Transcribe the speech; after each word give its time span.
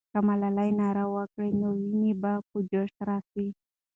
که 0.11 0.19
ملالۍ 0.27 0.69
ناره 0.81 1.05
وکړي، 1.15 1.49
نو 1.59 1.67
ويني 1.79 2.11
به 2.21 2.33
په 2.49 2.57
جوش 2.71 2.91
راسي. 3.07 3.47